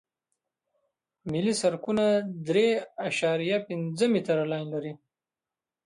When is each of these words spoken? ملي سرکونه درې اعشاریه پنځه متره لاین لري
ملي 1.31 1.53
سرکونه 1.61 2.05
درې 2.47 2.67
اعشاریه 3.05 3.57
پنځه 3.67 4.05
متره 4.13 4.43
لاین 4.51 4.67
لري 4.73 4.93